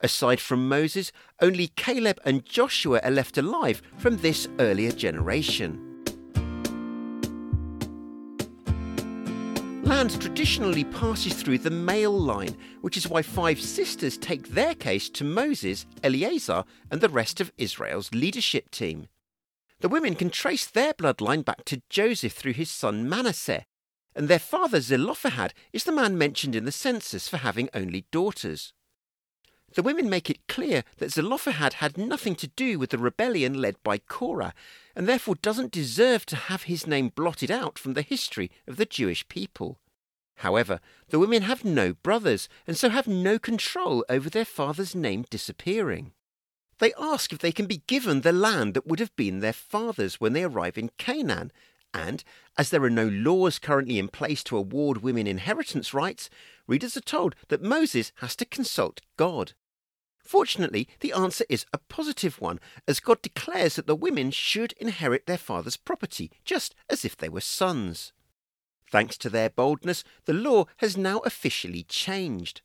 Aside 0.04 0.42
from 0.42 0.68
Moses, 0.68 1.14
only 1.42 1.70
Caleb 1.70 2.20
and 2.26 2.46
Joshua 2.46 3.00
are 3.04 3.12
left 3.12 3.38
alive 3.38 3.82
from 3.98 4.18
this 4.18 4.50
earlier 4.60 4.92
generation. 4.92 5.80
Land 9.84 10.20
traditionally 10.20 10.84
passes 10.84 11.42
through 11.42 11.60
the 11.60 11.70
male 11.70 12.12
line, 12.12 12.58
which 12.82 12.98
is 12.98 13.08
why 13.08 13.22
five 13.22 13.62
sisters 13.62 14.18
take 14.18 14.50
their 14.50 14.76
case 14.76 15.10
to 15.12 15.24
Moses, 15.24 15.86
Eleazar, 16.04 16.66
and 16.92 17.00
the 17.00 17.08
rest 17.08 17.40
of 17.40 17.54
Israel's 17.58 18.14
leadership 18.14 18.72
team. 18.72 19.08
The 19.80 19.90
women 19.90 20.16
can 20.16 20.30
trace 20.30 20.66
their 20.66 20.94
bloodline 20.94 21.46
back 21.46 21.64
to 21.66 21.82
Joseph 21.90 22.34
through 22.34 22.54
his 22.54 22.70
son 22.70 23.08
Manasseh, 23.08 23.66
and 24.16 24.28
their 24.28 24.40
father 24.40 24.82
Zelophehad 24.82 25.54
is 25.72 25.86
the 25.86 25.94
man 25.94 26.18
mentioned 26.18 26.56
in 26.56 26.66
the 26.66 26.72
census 26.74 27.30
for 27.30 27.38
having 27.38 27.70
only 27.74 28.06
daughters. 28.12 28.74
The 29.76 29.84
women 29.84 30.08
make 30.08 30.30
it 30.30 30.48
clear 30.48 30.84
that 30.98 31.12
Zelophehad 31.12 31.74
had 31.74 31.98
nothing 31.98 32.36
to 32.36 32.48
do 32.48 32.78
with 32.78 32.92
the 32.92 33.00
rebellion 33.00 33.56
led 33.56 33.82
by 33.82 33.98
Korah, 33.98 34.54
and 34.96 35.08
therefore 35.08 35.36
doesn't 35.36 35.72
deserve 35.72 36.28
to 36.28 36.36
have 36.36 36.64
his 36.64 36.86
name 36.86 37.10
blotted 37.10 37.50
out 37.50 37.80
from 37.80 37.94
the 37.94 38.04
history 38.04 38.52
of 38.68 38.78
the 38.78 38.86
Jewish 38.86 39.28
people. 39.28 39.80
However, 40.38 40.80
the 41.10 41.18
women 41.18 41.44
have 41.44 41.66
no 41.66 41.94
brothers, 41.94 42.50
and 42.68 42.78
so 42.78 42.90
have 42.90 43.08
no 43.08 43.40
control 43.40 44.06
over 44.10 44.30
their 44.30 44.46
father's 44.46 44.94
name 44.94 45.26
disappearing. 45.30 46.12
They 46.78 46.94
ask 47.00 47.34
if 47.34 47.40
they 47.40 47.52
can 47.52 47.66
be 47.66 47.84
given 47.88 48.22
the 48.22 48.32
land 48.32 48.76
that 48.76 48.86
would 48.86 49.00
have 49.00 49.16
been 49.16 49.40
their 49.40 49.54
father's 49.54 50.20
when 50.20 50.34
they 50.34 50.44
arrive 50.44 50.78
in 50.78 50.92
Canaan, 51.00 51.52
and, 51.96 52.24
as 52.58 52.70
there 52.70 52.84
are 52.84 52.90
no 52.90 53.08
laws 53.08 53.58
currently 53.58 53.98
in 53.98 54.08
place 54.08 54.44
to 54.46 54.58
award 54.58 55.02
women 55.02 55.26
inheritance 55.26 55.94
rights, 55.94 56.30
readers 56.68 56.98
are 56.98 57.02
told 57.02 57.36
that 57.50 57.62
Moses 57.62 58.12
has 58.18 58.36
to 58.36 58.46
consult 58.46 59.02
God. 59.18 59.54
Fortunately, 60.24 60.88
the 61.02 61.12
answer 61.12 61.46
is 61.50 61.66
a 61.74 61.78
positive 61.78 62.40
one, 62.40 62.60
as 62.88 63.00
God 63.00 63.22
declares 63.22 63.76
that 63.76 63.88
the 63.88 63.96
women 63.96 64.32
should 64.32 64.74
inherit 64.74 65.26
their 65.26 65.38
father's 65.38 65.78
property, 65.78 66.32
just 66.46 66.74
as 66.90 67.04
if 67.04 67.18
they 67.18 67.30
were 67.30 67.42
sons. 67.42 68.14
Thanks 68.90 69.18
to 69.18 69.30
their 69.30 69.50
boldness, 69.50 70.04
the 70.26 70.34
law 70.34 70.66
has 70.78 70.96
now 70.96 71.20
officially 71.20 71.84
changed. 71.84 72.62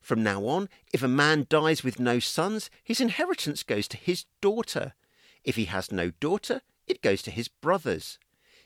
From 0.00 0.22
now 0.22 0.46
on, 0.46 0.68
if 0.92 1.02
a 1.02 1.08
man 1.08 1.46
dies 1.48 1.82
with 1.82 1.98
no 1.98 2.18
sons, 2.18 2.70
his 2.84 3.00
inheritance 3.00 3.62
goes 3.62 3.88
to 3.88 3.96
his 3.96 4.26
daughter. 4.40 4.94
If 5.44 5.56
he 5.56 5.64
has 5.66 5.90
no 5.90 6.10
daughter, 6.20 6.62
it 6.86 7.02
goes 7.02 7.22
to 7.22 7.30
his 7.30 7.48
brothers. 7.48 8.18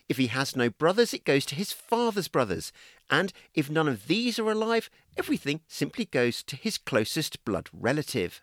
If 0.09 0.16
he 0.18 0.26
has 0.28 0.57
no 0.57 0.68
brothers, 0.68 1.14
it 1.14 1.24
goes 1.24 1.46
to 1.46 1.55
his 1.55 1.72
father's 1.72 2.28
brothers. 2.28 2.72
And 3.12 3.31
if 3.53 3.68
none 3.68 3.88
of 3.88 4.07
these 4.07 4.38
are 4.38 4.51
alive, 4.51 4.88
everything 5.18 5.61
simply 5.68 6.07
goes 6.07 6.42
to 6.44 6.57
his 6.57 6.79
closest 6.79 7.44
blood 7.44 7.68
relative. 7.70 8.40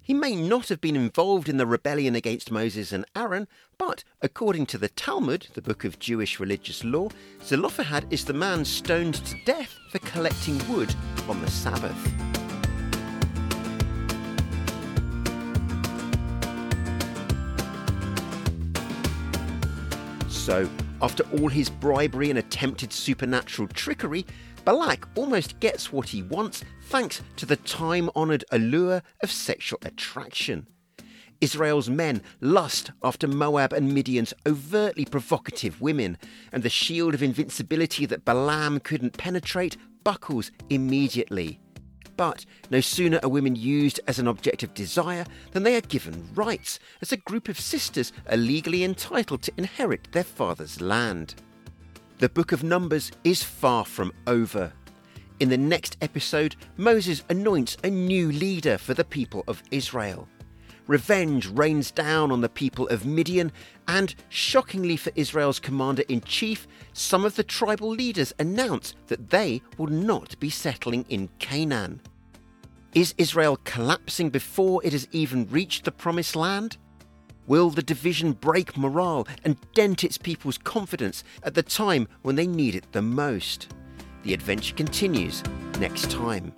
He 0.00 0.14
may 0.14 0.36
not 0.36 0.68
have 0.68 0.80
been 0.80 0.94
involved 0.94 1.48
in 1.48 1.56
the 1.56 1.66
rebellion 1.66 2.14
against 2.14 2.52
Moses 2.52 2.92
and 2.92 3.04
Aaron, 3.16 3.48
but 3.76 4.04
according 4.22 4.66
to 4.66 4.78
the 4.78 4.88
Talmud, 4.88 5.48
the 5.54 5.60
book 5.60 5.84
of 5.84 5.98
Jewish 5.98 6.38
religious 6.38 6.84
law, 6.84 7.08
Zelophehad 7.42 8.06
is 8.08 8.24
the 8.24 8.32
man 8.32 8.64
stoned 8.64 9.14
to 9.14 9.36
death 9.44 9.76
for 9.90 9.98
collecting 9.98 10.56
wood 10.72 10.94
on 11.28 11.42
the 11.42 11.50
Sabbath. 11.50 11.98
So, 20.28 20.68
after 21.00 21.24
all 21.38 21.48
his 21.48 21.70
bribery 21.70 22.30
and 22.30 22.38
attempted 22.38 22.92
supernatural 22.92 23.68
trickery, 23.68 24.26
Balak 24.64 25.08
almost 25.16 25.60
gets 25.60 25.92
what 25.92 26.08
he 26.08 26.22
wants 26.22 26.64
thanks 26.84 27.22
to 27.36 27.46
the 27.46 27.56
time 27.56 28.10
honoured 28.16 28.44
allure 28.50 29.02
of 29.22 29.30
sexual 29.30 29.78
attraction. 29.82 30.66
Israel's 31.40 31.88
men 31.88 32.20
lust 32.40 32.90
after 33.02 33.28
Moab 33.28 33.72
and 33.72 33.94
Midian's 33.94 34.34
overtly 34.46 35.04
provocative 35.04 35.80
women, 35.80 36.18
and 36.52 36.62
the 36.62 36.68
shield 36.68 37.14
of 37.14 37.22
invincibility 37.22 38.06
that 38.06 38.24
Balaam 38.24 38.80
couldn't 38.80 39.16
penetrate 39.16 39.76
buckles 40.02 40.50
immediately. 40.68 41.60
But 42.18 42.44
no 42.68 42.80
sooner 42.80 43.20
are 43.22 43.28
women 43.28 43.54
used 43.54 44.00
as 44.08 44.18
an 44.18 44.26
object 44.26 44.64
of 44.64 44.74
desire 44.74 45.24
than 45.52 45.62
they 45.62 45.76
are 45.76 45.80
given 45.80 46.28
rights, 46.34 46.80
as 47.00 47.12
a 47.12 47.16
group 47.16 47.48
of 47.48 47.60
sisters 47.60 48.12
are 48.28 48.36
legally 48.36 48.82
entitled 48.82 49.40
to 49.42 49.52
inherit 49.56 50.10
their 50.10 50.24
father's 50.24 50.80
land. 50.80 51.36
The 52.18 52.28
book 52.28 52.50
of 52.50 52.64
Numbers 52.64 53.12
is 53.22 53.44
far 53.44 53.84
from 53.84 54.12
over. 54.26 54.72
In 55.38 55.48
the 55.48 55.56
next 55.56 55.96
episode, 56.02 56.56
Moses 56.76 57.22
anoints 57.30 57.76
a 57.84 57.90
new 57.90 58.32
leader 58.32 58.78
for 58.78 58.94
the 58.94 59.04
people 59.04 59.44
of 59.46 59.62
Israel. 59.70 60.28
Revenge 60.88 61.46
rains 61.48 61.90
down 61.90 62.32
on 62.32 62.40
the 62.40 62.48
people 62.48 62.88
of 62.88 63.04
Midian, 63.04 63.52
and 63.86 64.14
shockingly 64.30 64.96
for 64.96 65.12
Israel's 65.14 65.60
commander 65.60 66.02
in 66.08 66.22
chief, 66.22 66.66
some 66.94 67.26
of 67.26 67.36
the 67.36 67.44
tribal 67.44 67.90
leaders 67.90 68.32
announce 68.38 68.94
that 69.06 69.28
they 69.28 69.60
will 69.76 69.88
not 69.88 70.40
be 70.40 70.48
settling 70.48 71.04
in 71.10 71.28
Canaan. 71.38 72.00
Is 72.94 73.14
Israel 73.18 73.58
collapsing 73.64 74.30
before 74.30 74.80
it 74.82 74.92
has 74.92 75.06
even 75.12 75.46
reached 75.50 75.84
the 75.84 75.92
promised 75.92 76.34
land? 76.34 76.78
Will 77.46 77.68
the 77.68 77.82
division 77.82 78.32
break 78.32 78.76
morale 78.76 79.28
and 79.44 79.58
dent 79.74 80.04
its 80.04 80.16
people's 80.16 80.56
confidence 80.56 81.22
at 81.42 81.54
the 81.54 81.62
time 81.62 82.08
when 82.22 82.36
they 82.36 82.46
need 82.46 82.74
it 82.74 82.92
the 82.92 83.02
most? 83.02 83.68
The 84.22 84.32
adventure 84.32 84.74
continues 84.74 85.42
next 85.78 86.10
time. 86.10 86.54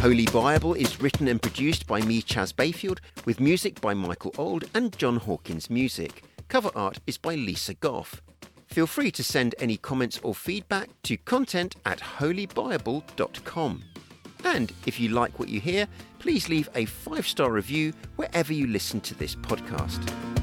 Wholly 0.00 0.26
Buyable 0.26 0.76
is 0.76 1.00
written 1.00 1.26
and 1.26 1.42
produced 1.42 1.88
by 1.88 2.00
me, 2.00 2.22
Chas 2.22 2.52
Bayfield, 2.52 3.00
with 3.24 3.40
music 3.40 3.80
by 3.80 3.94
Michael 3.94 4.30
Auld 4.38 4.68
and 4.72 4.96
Jon 4.96 5.16
Hawkins 5.16 5.68
Music. 5.68 6.22
Cover 6.46 6.70
art 6.76 7.00
is 7.08 7.18
by 7.18 7.34
Lisa 7.34 7.74
Goff. 7.74 8.22
Feel 8.68 8.86
free 8.86 9.10
to 9.10 9.24
send 9.24 9.56
any 9.58 9.76
comments 9.76 10.20
or 10.22 10.36
feedback 10.36 10.88
to 11.02 11.16
content 11.16 11.74
at 11.84 11.98
whollybuyable.com. 11.98 13.82
And 14.44 14.72
if 14.86 15.00
you 15.00 15.08
like 15.08 15.36
what 15.40 15.48
you 15.48 15.58
hear, 15.58 15.88
please 16.20 16.48
leave 16.48 16.70
a 16.76 16.84
five 16.84 17.26
star 17.26 17.50
review 17.50 17.92
wherever 18.14 18.52
you 18.52 18.68
listen 18.68 19.00
to 19.00 19.14
this 19.16 19.34
podcast. 19.34 20.37